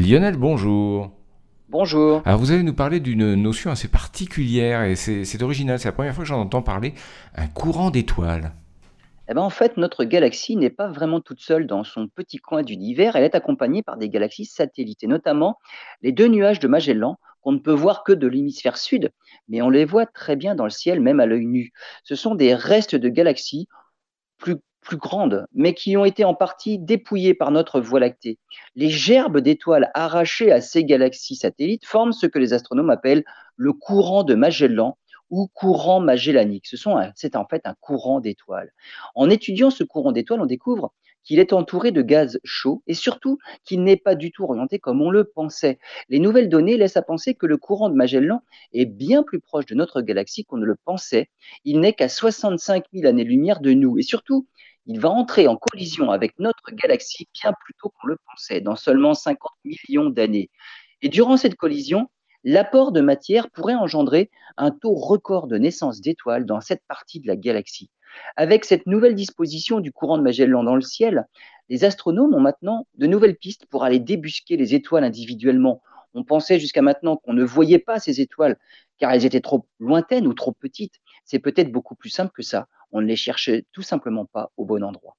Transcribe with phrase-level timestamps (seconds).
[0.00, 1.10] Lionel, bonjour.
[1.68, 2.22] Bonjour.
[2.24, 6.14] Alors vous allez nous parler d'une notion assez particulière et c'est original, c'est la première
[6.14, 6.94] fois que j'en entends parler,
[7.36, 8.52] un courant d'étoiles.
[9.28, 12.62] Eh ben, en fait, notre galaxie n'est pas vraiment toute seule dans son petit coin
[12.62, 15.58] d'univers, elle est accompagnée par des galaxies satellites, et notamment
[16.00, 19.12] les deux nuages de Magellan qu'on ne peut voir que de l'hémisphère sud,
[19.48, 21.72] mais on les voit très bien dans le ciel, même à l'œil nu.
[22.04, 23.68] Ce sont des restes de galaxies
[24.38, 28.38] plus, plus grandes, mais qui ont été en partie dépouillées par notre Voie lactée.
[28.74, 33.24] Les gerbes d'étoiles arrachées à ces galaxies satellites forment ce que les astronomes appellent
[33.56, 34.96] le courant de Magellan
[35.30, 36.66] ou courant magellanique.
[37.14, 38.72] C'est en fait un courant d'étoiles.
[39.14, 43.38] En étudiant ce courant d'étoiles, on découvre qu'il est entouré de gaz chauds et surtout
[43.64, 45.78] qu'il n'est pas du tout orienté comme on le pensait.
[46.08, 49.66] Les nouvelles données laissent à penser que le courant de Magellan est bien plus proche
[49.66, 51.28] de notre galaxie qu'on ne le pensait.
[51.64, 54.48] Il n'est qu'à 65 000 années-lumière de nous et surtout,
[54.86, 58.76] il va entrer en collision avec notre galaxie bien plus tôt qu'on le pensait, dans
[58.76, 60.50] seulement 50 millions d'années.
[61.02, 62.10] Et durant cette collision,
[62.44, 67.26] l'apport de matière pourrait engendrer un taux record de naissance d'étoiles dans cette partie de
[67.26, 67.90] la galaxie.
[68.36, 71.26] Avec cette nouvelle disposition du courant de Magellan dans le ciel,
[71.68, 75.82] les astronomes ont maintenant de nouvelles pistes pour aller débusquer les étoiles individuellement.
[76.14, 78.58] On pensait jusqu'à maintenant qu'on ne voyait pas ces étoiles
[78.98, 80.96] car elles étaient trop lointaines ou trop petites.
[81.24, 82.66] C'est peut-être beaucoup plus simple que ça.
[82.92, 85.16] On ne les cherchait tout simplement pas au bon endroit.